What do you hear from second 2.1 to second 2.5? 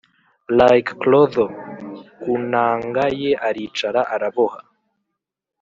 ku